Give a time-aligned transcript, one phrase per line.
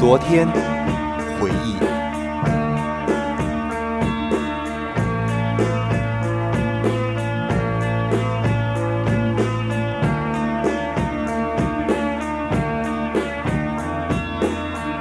[0.00, 0.48] 昨天，
[1.38, 1.76] 回忆。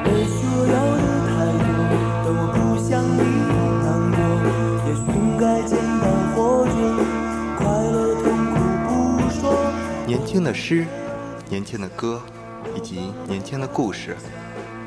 [0.03, 1.63] 我所要的太多，
[2.25, 3.23] 但我不想你
[3.79, 4.19] 难过。
[4.85, 6.03] 也许应该简单
[6.35, 6.37] 活
[6.67, 6.75] 着，
[7.57, 8.59] 快乐痛苦
[8.89, 9.39] 不说。
[10.05, 10.85] 年轻的诗，
[11.47, 12.21] 年轻的歌，
[12.75, 14.17] 以及年轻的故事，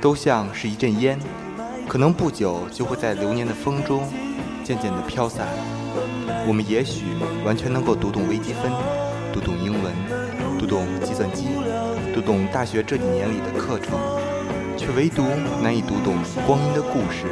[0.03, 1.17] 都像是一阵烟，
[1.89, 4.03] 可能不久就会在流年的风中
[4.65, 5.47] 渐渐地飘散。
[6.45, 7.05] 我们也许
[7.45, 8.73] 完全能够读懂微积分，
[9.33, 9.93] 读懂英文，
[10.59, 11.47] 读懂计算机，
[12.13, 13.97] 读懂大学这几年里的课程，
[14.77, 15.23] 却唯独
[15.63, 16.17] 难以读懂
[16.49, 17.29] 光阴的故事，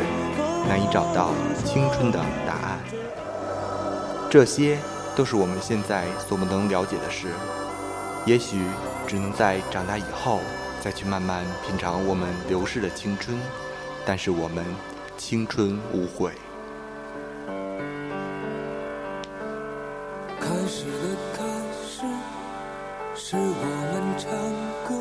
[0.68, 1.30] 难以找到
[1.64, 2.78] 青春的答案。
[4.30, 4.78] 这些
[5.16, 7.26] 都是我们现在所不能了解的事。
[8.26, 8.58] 也许
[9.08, 10.38] 只能在长大以后
[10.82, 13.36] 再去慢慢品尝我们流逝的青春，
[14.06, 14.64] 但是我们
[15.18, 16.32] 青春无悔。
[20.40, 21.44] 开始的开
[21.84, 22.02] 始，
[23.14, 24.30] 是我们唱
[24.88, 24.94] 歌；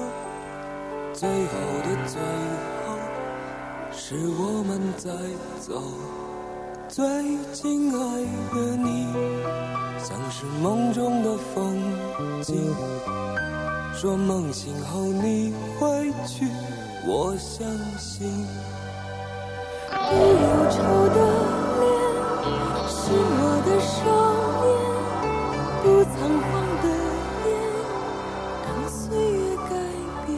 [1.13, 1.53] 最后
[1.85, 2.21] 的最
[2.85, 2.87] 后，
[3.93, 5.09] 是我们在
[5.59, 5.81] 走。
[6.89, 7.05] 最
[7.53, 7.99] 亲爱
[8.53, 9.07] 的你，
[9.97, 11.79] 像是梦中的风
[12.41, 12.75] 景。
[14.01, 16.47] 说梦醒后你会去，
[17.05, 18.25] 我相信。
[19.91, 21.19] 你忧愁的
[21.75, 21.83] 脸，
[22.87, 23.99] 是我的少
[24.63, 24.71] 年，
[25.83, 26.49] 不仓皇
[26.81, 26.87] 的
[27.43, 27.51] 眼，
[28.63, 29.37] 当岁月
[29.69, 29.75] 改
[30.25, 30.31] 变，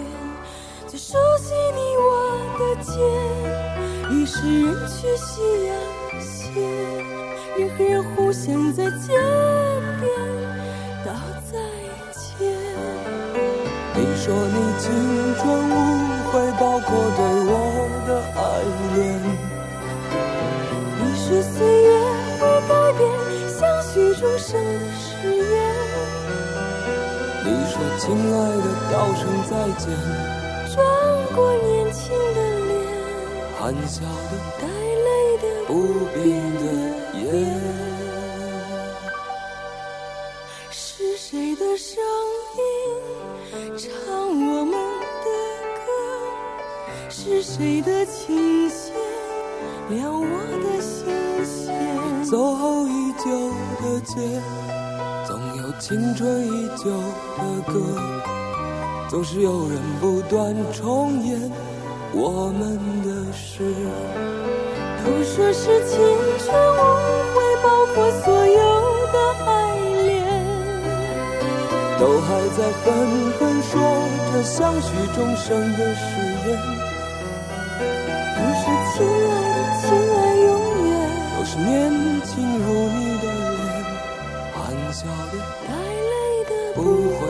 [0.87, 2.09] 最熟悉你我
[2.57, 2.89] 的肩，
[4.09, 5.29] 已是人去夕
[5.67, 5.69] 阳
[6.19, 6.49] 斜，
[7.59, 9.13] 人和人互相在街
[9.99, 10.10] 边
[14.31, 14.87] 说你青
[15.35, 15.73] 春无
[16.31, 16.87] 悔，包括
[17.17, 17.19] 对
[17.51, 17.53] 我
[18.07, 18.39] 的爱
[18.95, 18.99] 恋。
[20.95, 21.91] 你说岁月
[22.39, 23.01] 会改变
[23.49, 25.03] 相许终生的誓
[25.35, 25.51] 言，
[27.43, 29.83] 你说亲爱的，道声再见，
[30.73, 30.79] 转
[31.35, 31.99] 过年轻
[32.33, 32.39] 的
[32.69, 32.71] 脸，
[33.59, 33.99] 含笑
[34.31, 34.63] 的带
[35.05, 35.09] 泪
[35.41, 35.71] 的不
[36.13, 36.23] 变
[36.55, 36.63] 的
[37.19, 37.19] 眼。
[40.69, 42.30] 是谁的声音
[43.81, 43.89] 唱
[44.27, 45.27] 我们的
[45.79, 45.89] 歌？
[47.09, 48.93] 是谁的琴弦
[49.89, 50.23] 撩我
[50.61, 51.11] 的心
[51.43, 52.23] 弦？
[52.23, 53.25] 走后已久
[53.81, 54.13] 的街，
[55.27, 57.73] 总有青春依旧的歌，
[59.09, 61.51] 总是有人不断重演
[62.13, 63.63] 我们的事。
[65.03, 65.97] 都说是青
[66.37, 66.77] 春无
[67.33, 68.61] 悔，包括所有
[69.11, 69.50] 的。
[72.01, 73.79] 都还在纷纷说
[74.33, 76.01] 着相许终生的誓
[76.47, 76.57] 言，
[78.35, 79.85] 都是亲爱的，亲
[80.17, 80.49] 爱永
[80.89, 80.89] 远，
[81.37, 81.69] 都是年
[82.25, 83.61] 轻如你的脸，
[84.51, 84.59] 含
[84.91, 85.69] 笑的带
[86.09, 86.11] 泪
[86.49, 87.21] 的不悔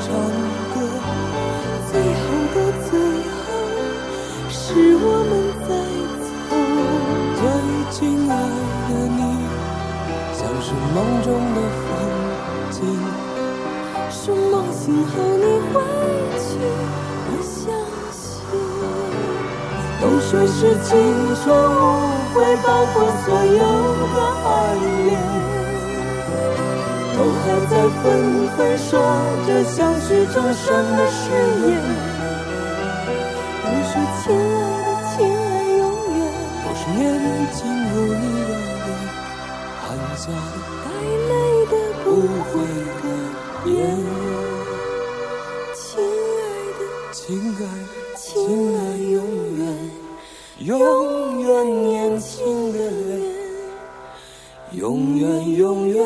[0.00, 0.08] 唱
[0.72, 0.76] 歌；
[1.90, 2.24] 最后
[2.54, 2.56] 的
[2.88, 2.90] 最
[3.36, 3.46] 后，
[4.48, 4.58] 是
[4.96, 5.32] 我们
[5.68, 5.70] 在
[6.24, 6.28] 走。
[7.36, 7.42] 最
[7.90, 7.98] 亲
[8.30, 8.32] 爱
[8.88, 9.20] 的你，
[10.32, 11.88] 像是梦中的风
[12.70, 12.76] 景。
[14.10, 15.74] 说梦醒后你会
[16.38, 16.48] 去，
[17.26, 17.52] 我相
[18.10, 18.18] 信。
[20.00, 20.88] 都说是青
[21.42, 21.78] 春无
[22.32, 23.60] 悔，包括所有
[24.14, 24.48] 的爱
[25.04, 25.29] 恋。
[27.42, 28.04] 还在纷
[28.56, 28.90] 纷说
[29.46, 30.66] 着相许终生
[30.96, 31.18] 的誓
[31.66, 31.68] 言，
[33.62, 35.40] 都说亲爱的，亲爱
[35.78, 35.80] 永
[36.16, 36.20] 远，
[36.62, 37.00] 都是年
[37.52, 37.58] 轻
[37.90, 38.50] 如你的
[38.84, 38.88] 脸，
[39.80, 40.22] 含笑
[40.84, 40.86] 带
[41.28, 41.32] 泪
[41.66, 41.72] 的
[42.04, 42.14] 不不
[42.50, 42.52] 悔
[43.00, 43.72] 悔的眼。
[45.74, 45.82] 亲
[46.36, 46.40] 爱
[46.78, 46.80] 的，
[47.12, 47.18] 亲
[47.56, 48.28] 爱的，亲
[48.76, 49.18] 爱永，
[49.56, 49.60] 远，
[50.58, 50.68] 永
[51.40, 51.48] 远
[51.84, 51.88] 年
[52.20, 53.18] 轻的脸，
[54.72, 55.98] 永远永远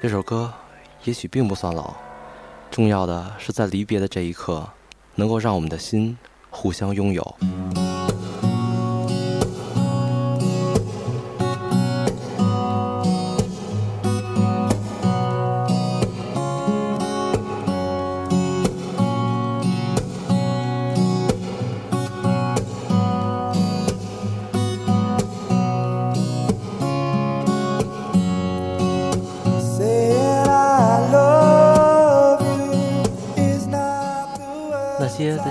[0.00, 0.52] 这首歌
[1.04, 1.94] 也许并不算老，
[2.70, 4.68] 重要的是在离别的这一刻，
[5.14, 6.16] 能够让我们的心
[6.50, 7.36] 互相拥有。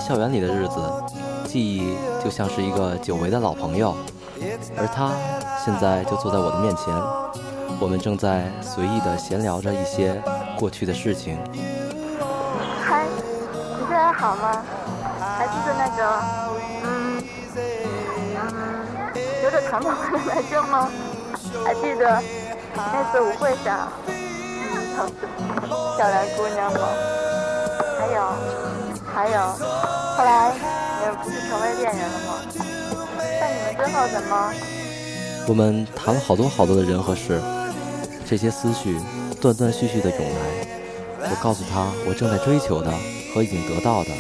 [0.07, 0.79] 校园里的日子，
[1.47, 3.95] 记忆就像是一个久违的老朋友，
[4.77, 5.09] 而他
[5.65, 6.93] 现在就坐在我的面前，
[7.79, 10.21] 我们正在随意的闲聊着一些
[10.59, 11.39] 过去的事情。
[12.85, 13.07] 嗨，
[13.79, 14.61] 你现在好吗？
[15.39, 16.21] 还记得那个，
[16.83, 17.23] 嗯
[17.55, 20.87] 嗯，有点长头发的男生吗？
[21.65, 22.21] 还记得
[22.75, 25.09] 那次舞会上，嗯，
[25.97, 26.79] 漂亮姑娘吗？
[27.97, 28.21] 还有，
[29.11, 29.39] 还有，
[30.17, 30.53] 后来
[31.03, 32.39] 也不是成为恋人了吗？
[33.39, 34.53] 在你们之后怎么？
[35.47, 37.41] 我们谈了好多好多的人和事，
[38.25, 38.97] 这些思绪
[39.41, 40.67] 断断续续的涌来。
[41.29, 42.91] 我告诉他我正在追求的
[43.33, 44.11] 和已经得到的，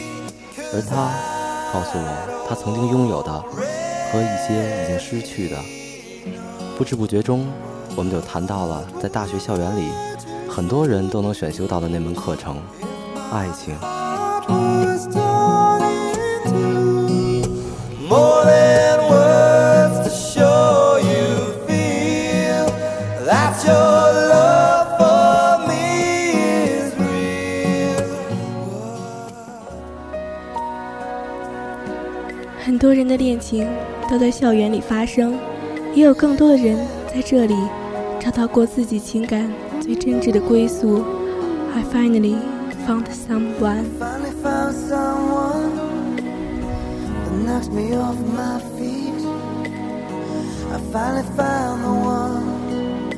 [0.73, 1.13] 而他
[1.71, 3.31] 告诉我他曾经拥有的
[4.11, 5.57] 和一些已经失去的。
[6.77, 7.47] 不知不觉中，
[7.95, 9.89] 我们就谈到了在大学校园里
[10.49, 12.57] 很多人都能选修到的那门课程——
[13.31, 13.77] 爱情。
[32.63, 33.67] 很多人的恋情
[34.09, 35.33] 都在校园里发生，
[35.93, 36.77] 也有更多的人
[37.07, 37.55] 在这里
[38.19, 39.49] 找到过自己情感
[39.81, 41.03] 最真挚的归宿。
[41.73, 42.35] I finally
[42.85, 43.85] found someone。
[47.55, 49.23] Knocks me off my feet.
[50.75, 53.09] I finally found the one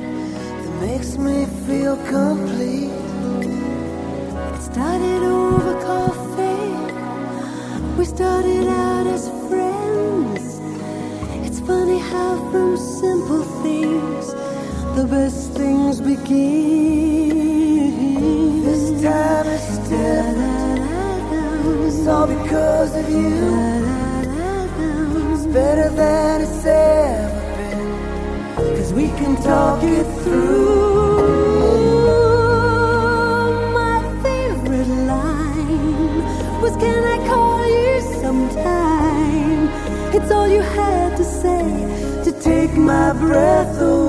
[0.62, 2.92] that makes me feel complete.
[4.54, 6.70] It started over coffee.
[7.98, 10.60] We started out as friends.
[11.44, 14.34] It's funny how from simple things
[14.94, 17.32] the best things begin.
[18.62, 20.80] This time it's different.
[21.88, 23.77] It's all because of you.
[26.50, 28.76] It's ever been.
[28.76, 31.18] Cause we can talk it through.
[33.74, 36.22] My favorite line
[36.62, 39.68] was, Can I call you sometime?
[40.14, 41.64] It's all you had to say
[42.24, 44.07] to take my breath away.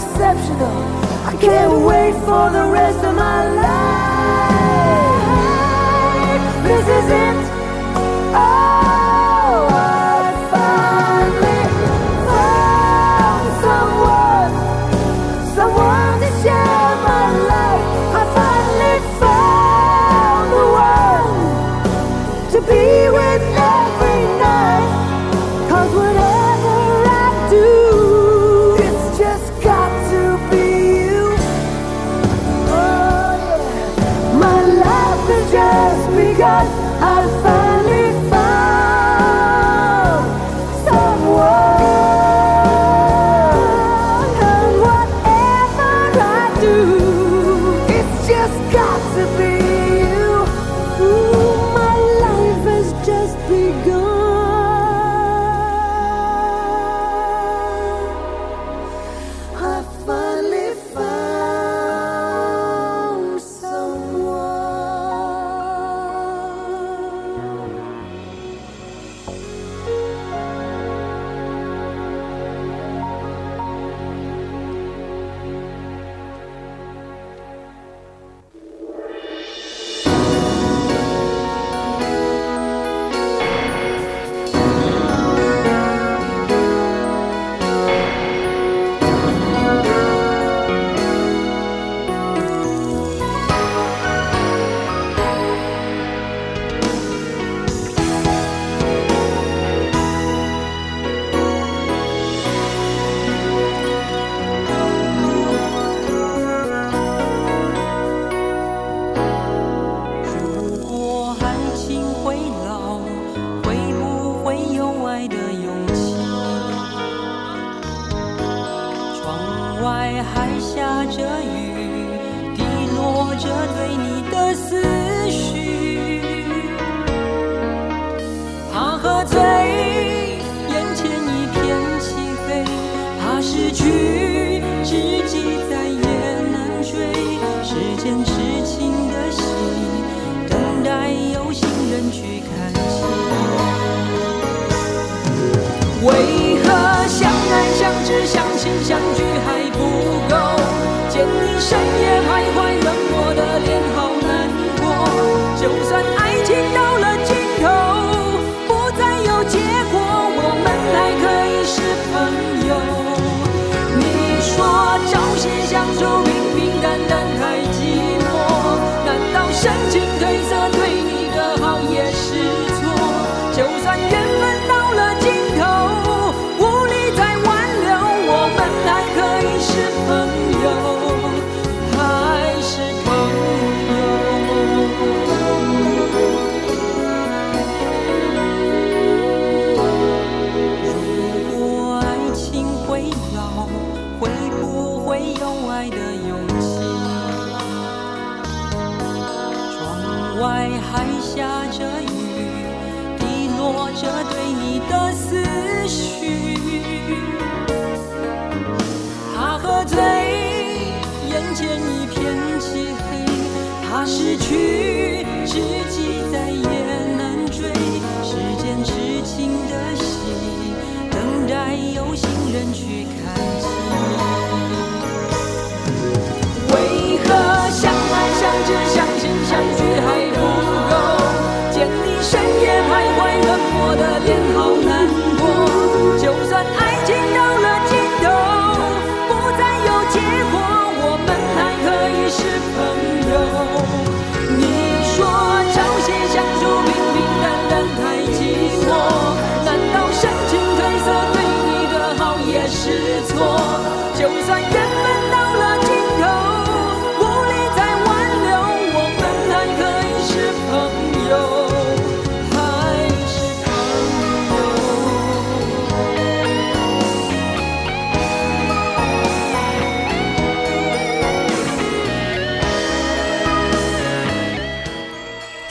[0.00, 0.78] Exceptional.
[1.26, 3.80] I can't wait for the rest of my life.
[6.64, 7.29] This is it.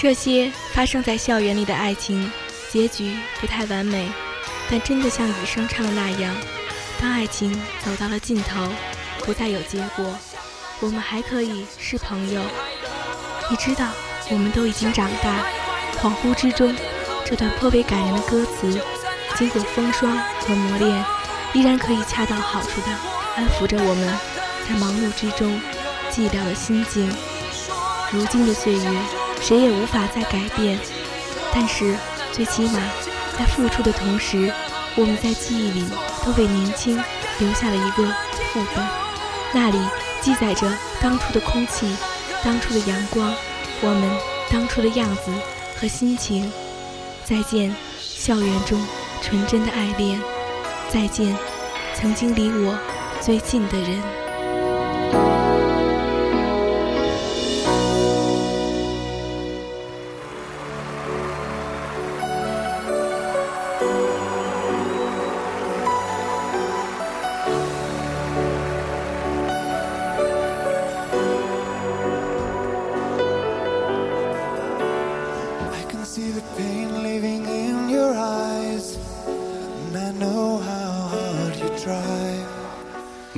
[0.02, 2.32] 这些发生在校园里的爱情，
[2.72, 4.10] 结局不太完美，
[4.72, 6.34] 但真的像雨声唱的那样，
[7.02, 7.52] 当爱情
[7.84, 8.66] 走到了尽头，
[9.26, 10.18] 不再有结果，
[10.80, 12.42] 我们还可以是朋友。
[13.52, 13.90] 你知道，
[14.30, 15.44] 我们都已经长大，
[16.02, 16.74] 恍惚之中，
[17.26, 18.82] 这段颇为感人的歌词，
[19.36, 21.06] 经过风霜和磨练，
[21.52, 22.88] 依然可以恰到好处的
[23.36, 24.18] 安抚着我们
[24.66, 25.60] 在忙碌之中
[26.10, 27.14] 寂寥的心境。
[28.14, 28.92] 如今的岁月，
[29.42, 30.78] 谁也无法再改变，
[31.54, 31.96] 但是
[32.32, 32.80] 最起码，
[33.38, 34.52] 在付出的同时，
[34.96, 35.86] 我们在记忆里
[36.26, 37.02] 都为年轻
[37.40, 38.04] 留下了一个
[38.52, 38.86] 副本，
[39.54, 39.80] 那里
[40.22, 41.96] 记载着当初的空气、
[42.44, 43.34] 当初的阳光，
[43.82, 44.10] 我们
[44.52, 45.32] 当初的样子
[45.80, 46.52] 和心情。
[47.24, 48.86] 再见，校园中
[49.22, 50.20] 纯真的爱恋；
[50.90, 51.38] 再见，
[51.96, 52.78] 曾经离我
[53.22, 54.19] 最近的人。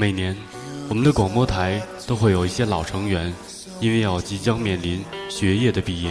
[0.01, 0.35] 每年，
[0.89, 3.31] 我们的广播台都会有一些老成员，
[3.79, 6.09] 因为要即将面临学业的毕业，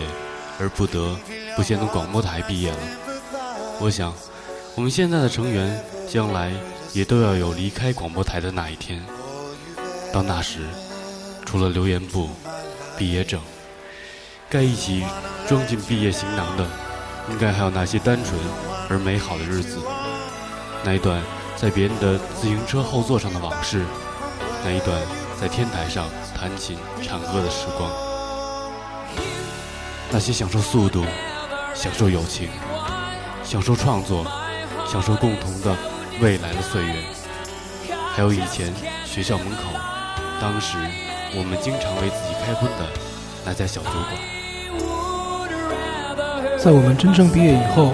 [0.61, 1.19] 而不得
[1.57, 2.79] 不先从广播台毕业了。
[3.81, 4.15] 我想，
[4.77, 5.77] 我们现在的成员
[6.09, 6.53] 将来
[6.93, 9.05] 也都要有离开广播台的那一天。
[10.13, 10.61] 到那时，
[11.45, 12.29] 除了留言簿、
[12.97, 13.41] 毕业证，
[14.49, 15.03] 该一起
[15.49, 16.65] 装进毕业行囊的，
[17.29, 18.39] 应该还有那些单纯
[18.89, 19.79] 而美好的日子。
[20.85, 21.21] 那一段
[21.61, 23.85] 在别人的自行车后座上的往事，
[24.65, 24.99] 那一段
[25.39, 27.91] 在天台上弹琴唱歌的时光，
[30.11, 31.05] 那些享受速度、
[31.75, 32.49] 享受友情、
[33.45, 34.25] 享受创作、
[34.91, 35.77] 享受共同的
[36.23, 36.95] 未来的岁月，
[38.15, 38.73] 还有以前
[39.05, 39.79] 学校门口，
[40.41, 40.79] 当时
[41.37, 42.89] 我们经常为自己开荤的
[43.45, 44.17] 那家小酒馆。
[46.59, 47.93] 在我们真正毕业以后，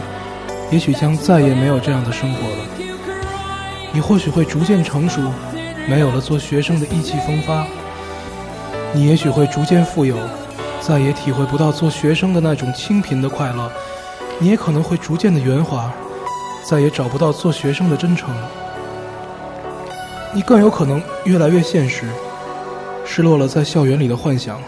[0.71, 2.76] 也许将再也没有这样的生活了。
[3.97, 5.23] 你或许会逐渐成熟，
[5.89, 7.67] 没有了做学生的意气风发。
[8.93, 10.19] 你也许会逐渐富有，
[10.83, 13.73] 再也体会不到做学生的那种清贫的快乐。
[14.39, 15.91] 你也可能会逐渐的圆滑，
[16.63, 18.37] 再也找不到做学生的真诚。
[20.35, 22.05] 你更有可能越来越现实，
[23.07, 24.61] 失落了在校园里的幻想。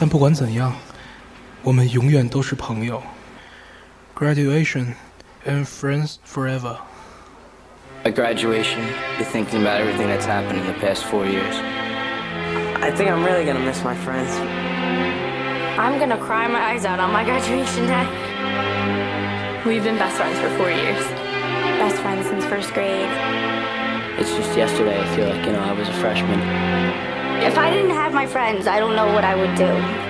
[0.00, 0.72] 但不管怎样，
[1.62, 3.02] 我们永远都是朋友。
[4.18, 4.94] Graduation
[5.46, 6.76] and friends forever.
[8.04, 8.82] At graduation,
[9.16, 11.54] you're thinking about everything that's happened in the past four years.
[12.82, 14.28] I think I'm really gonna miss my friends.
[15.78, 19.62] I'm gonna cry my eyes out on my graduation day.
[19.64, 20.98] We've been best friends for four years.
[21.78, 23.08] Best friends since first grade.
[24.18, 26.40] It's just yesterday, I feel like, you know, I was a freshman.
[27.44, 30.01] If I didn't have my friends, I don't know what I would do.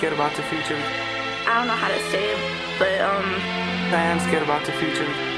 [0.00, 0.80] Scared about the future.
[1.46, 3.22] I don't know how to say it, but um,
[3.92, 5.29] I am scared about the future.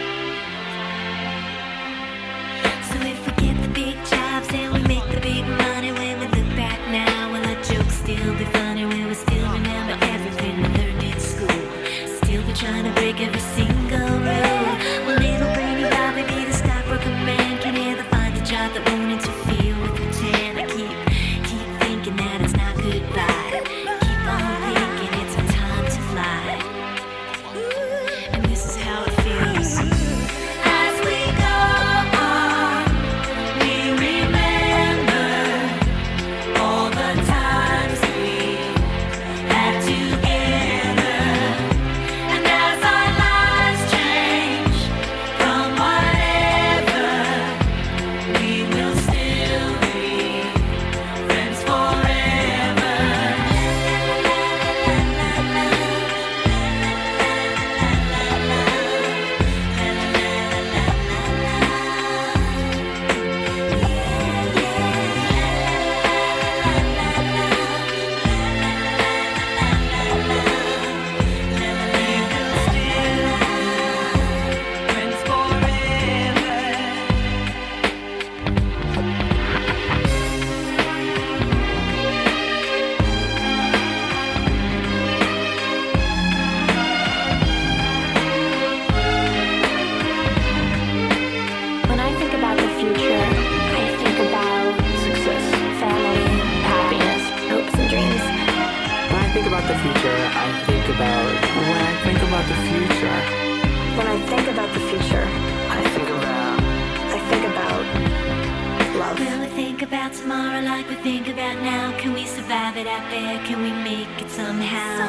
[114.46, 115.08] Somehow?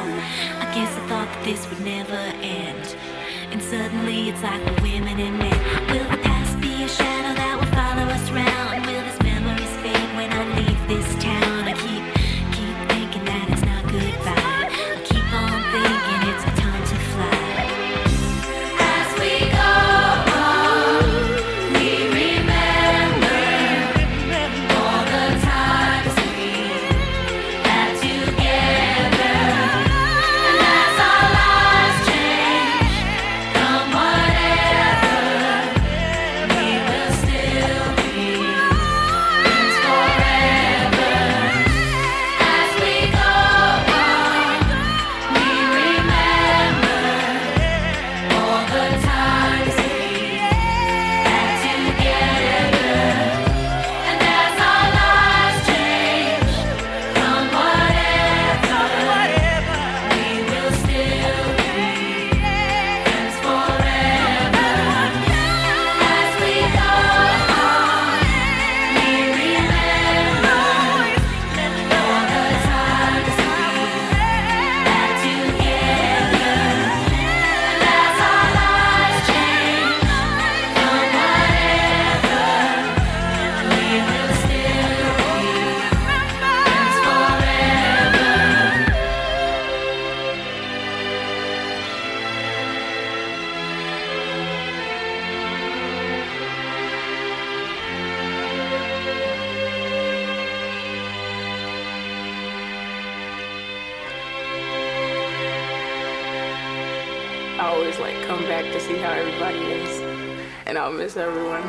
[0.60, 2.96] I guess I thought that this would never end.
[3.50, 5.58] And suddenly it's like we're women and men.
[5.90, 6.23] Will
[110.74, 111.62] and I'll miss everyone.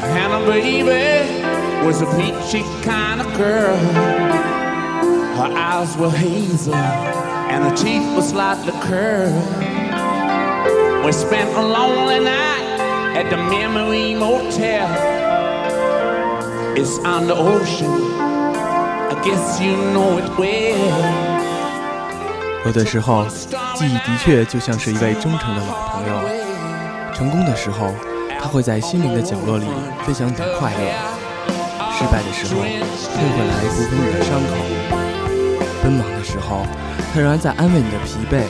[0.00, 0.88] Hannah baby
[1.84, 4.63] was a peachy kind of girl.
[5.36, 9.34] Her eyes were hazel and her teeth were slightly curved.
[11.04, 12.80] We spent a lonely night
[13.16, 14.88] at the Memory Motel.
[16.76, 17.90] It's on the ocean.
[19.10, 21.34] I guess you know it well.
[22.64, 23.26] 有的时候，
[23.74, 26.14] 记忆的确就像是一位忠诚的老朋友。
[27.12, 27.92] 成功的时候，
[28.40, 29.66] 他会在心灵的角落里
[30.06, 30.78] 分享你的快乐；
[31.92, 32.62] 失败的时候，
[33.14, 34.56] 他又会来抚平你的伤口；
[35.84, 36.66] 奔忙的时候，
[37.12, 38.40] 他仍然在安慰你的疲惫；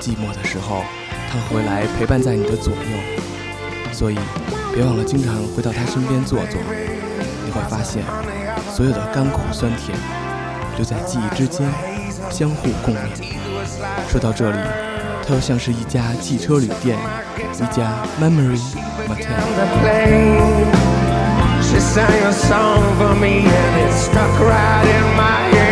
[0.00, 0.82] 寂寞的时候，
[1.30, 3.92] 他会来陪伴在你的左右。
[3.92, 4.18] 所以，
[4.74, 6.60] 别忘了经常回到他身边坐坐，
[7.46, 8.02] 你会发现，
[8.68, 9.96] 所有的甘苦酸甜，
[10.76, 11.68] 就在记忆之间
[12.32, 12.98] 相互共勉。
[14.08, 14.58] 说到这里，
[15.24, 16.98] 它又像是一家汽车旅店，
[17.54, 18.58] 一家 Memory
[19.06, 19.30] Motel。
[21.62, 25.69] She sang a song for me and it stuck right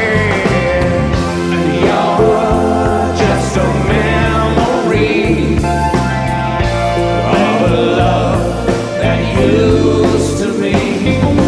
[9.40, 11.47] used to be.